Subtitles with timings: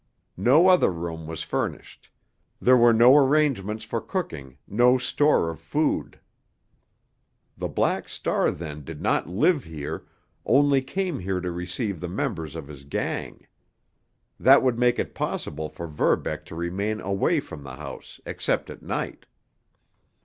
[0.41, 2.09] No other room was furnished;
[2.59, 6.19] there were no arrangements for cooking, no store of food.
[7.55, 10.07] The Black Star, then, did not live here,
[10.43, 13.45] only came here to receive the members of his gang.
[14.39, 18.81] That would make it possible for Verbeck to remain away from the house except at
[18.81, 19.27] night.